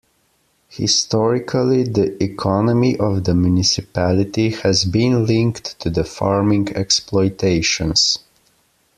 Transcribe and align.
Historically, 0.69 1.83
the 1.83 2.23
economy 2.23 2.97
of 2.97 3.23
the 3.25 3.35
municipality 3.35 4.49
has 4.49 4.83
been 4.83 5.27
linked 5.27 5.77
to 5.79 5.91
the 5.91 6.03
farming 6.03 6.75
exploitations. 6.75 8.17